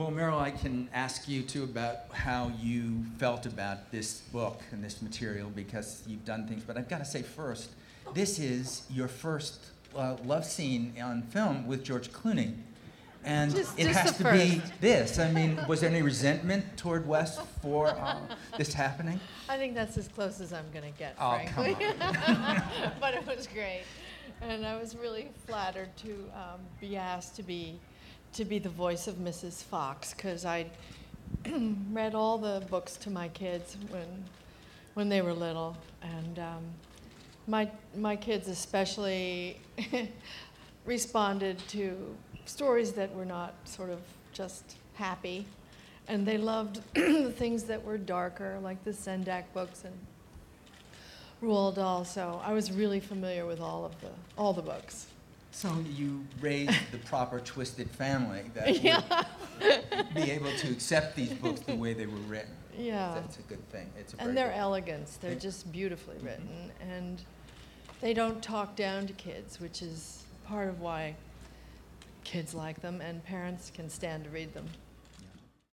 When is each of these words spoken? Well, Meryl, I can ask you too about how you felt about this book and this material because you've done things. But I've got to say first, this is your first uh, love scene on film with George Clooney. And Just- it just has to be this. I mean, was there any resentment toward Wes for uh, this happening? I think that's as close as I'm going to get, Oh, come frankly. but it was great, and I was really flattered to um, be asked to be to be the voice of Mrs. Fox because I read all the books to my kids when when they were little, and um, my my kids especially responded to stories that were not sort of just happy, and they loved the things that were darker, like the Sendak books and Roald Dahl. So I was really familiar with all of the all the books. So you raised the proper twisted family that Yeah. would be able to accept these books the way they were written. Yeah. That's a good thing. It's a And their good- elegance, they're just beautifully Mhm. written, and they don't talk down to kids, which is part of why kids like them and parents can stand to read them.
Well, 0.00 0.10
Meryl, 0.10 0.40
I 0.40 0.50
can 0.50 0.88
ask 0.94 1.28
you 1.28 1.42
too 1.42 1.62
about 1.62 2.10
how 2.10 2.50
you 2.58 3.04
felt 3.18 3.44
about 3.44 3.90
this 3.90 4.20
book 4.32 4.62
and 4.72 4.82
this 4.82 5.02
material 5.02 5.50
because 5.54 6.02
you've 6.06 6.24
done 6.24 6.48
things. 6.48 6.62
But 6.66 6.78
I've 6.78 6.88
got 6.88 7.00
to 7.00 7.04
say 7.04 7.20
first, 7.20 7.68
this 8.14 8.38
is 8.38 8.84
your 8.90 9.08
first 9.08 9.62
uh, 9.94 10.16
love 10.24 10.46
scene 10.46 10.94
on 11.02 11.20
film 11.20 11.66
with 11.66 11.84
George 11.84 12.10
Clooney. 12.12 12.54
And 13.26 13.54
Just- 13.54 13.78
it 13.78 13.88
just 13.88 14.00
has 14.00 14.16
to 14.16 14.32
be 14.32 14.62
this. 14.80 15.18
I 15.18 15.30
mean, 15.32 15.60
was 15.68 15.82
there 15.82 15.90
any 15.90 16.00
resentment 16.00 16.78
toward 16.78 17.06
Wes 17.06 17.38
for 17.60 17.88
uh, 17.88 18.20
this 18.56 18.72
happening? 18.72 19.20
I 19.50 19.58
think 19.58 19.74
that's 19.74 19.98
as 19.98 20.08
close 20.08 20.40
as 20.40 20.54
I'm 20.54 20.70
going 20.72 20.90
to 20.90 20.98
get, 20.98 21.14
Oh, 21.20 21.38
come 21.48 21.74
frankly. 21.74 21.86
but 23.00 23.12
it 23.12 23.26
was 23.26 23.46
great, 23.46 23.82
and 24.40 24.64
I 24.64 24.80
was 24.80 24.96
really 24.96 25.28
flattered 25.46 25.94
to 25.98 26.12
um, 26.34 26.60
be 26.80 26.96
asked 26.96 27.36
to 27.36 27.42
be 27.42 27.78
to 28.34 28.44
be 28.44 28.58
the 28.58 28.68
voice 28.68 29.06
of 29.06 29.16
Mrs. 29.16 29.62
Fox 29.62 30.14
because 30.14 30.44
I 30.44 30.66
read 31.92 32.14
all 32.14 32.38
the 32.38 32.64
books 32.70 32.96
to 32.98 33.10
my 33.10 33.28
kids 33.28 33.76
when 33.90 34.24
when 34.94 35.08
they 35.08 35.22
were 35.22 35.32
little, 35.32 35.76
and 36.02 36.38
um, 36.38 36.64
my 37.46 37.70
my 37.96 38.16
kids 38.16 38.48
especially 38.48 39.60
responded 40.84 41.58
to 41.68 42.14
stories 42.44 42.92
that 42.92 43.14
were 43.14 43.24
not 43.24 43.54
sort 43.64 43.90
of 43.90 44.00
just 44.32 44.76
happy, 44.94 45.46
and 46.08 46.26
they 46.26 46.38
loved 46.38 46.80
the 46.94 47.32
things 47.32 47.64
that 47.64 47.84
were 47.84 47.98
darker, 47.98 48.58
like 48.62 48.82
the 48.84 48.90
Sendak 48.90 49.44
books 49.54 49.84
and 49.84 49.94
Roald 51.42 51.76
Dahl. 51.76 52.04
So 52.04 52.40
I 52.44 52.52
was 52.52 52.72
really 52.72 53.00
familiar 53.00 53.46
with 53.46 53.60
all 53.60 53.84
of 53.84 54.00
the 54.00 54.10
all 54.36 54.52
the 54.52 54.62
books. 54.62 55.06
So 55.52 55.74
you 55.94 56.24
raised 56.40 56.72
the 56.92 56.98
proper 56.98 57.40
twisted 57.40 57.90
family 57.90 58.42
that 58.54 58.80
Yeah. 58.82 59.02
would 59.60 60.14
be 60.14 60.30
able 60.30 60.52
to 60.58 60.70
accept 60.70 61.16
these 61.16 61.32
books 61.34 61.60
the 61.60 61.74
way 61.74 61.92
they 61.92 62.06
were 62.06 62.16
written. 62.28 62.54
Yeah. 62.78 63.12
That's 63.14 63.38
a 63.38 63.42
good 63.42 63.68
thing. 63.70 63.90
It's 63.98 64.14
a 64.14 64.20
And 64.22 64.36
their 64.36 64.48
good- 64.48 64.56
elegance, 64.58 65.18
they're 65.20 65.34
just 65.34 65.70
beautifully 65.72 66.16
Mhm. 66.16 66.24
written, 66.24 66.72
and 66.80 67.22
they 68.00 68.14
don't 68.14 68.42
talk 68.42 68.76
down 68.76 69.06
to 69.08 69.12
kids, 69.14 69.60
which 69.60 69.82
is 69.82 70.22
part 70.44 70.68
of 70.68 70.80
why 70.80 71.16
kids 72.24 72.54
like 72.54 72.80
them 72.80 73.00
and 73.00 73.22
parents 73.24 73.70
can 73.74 73.90
stand 73.90 74.24
to 74.24 74.30
read 74.30 74.54
them. 74.54 74.68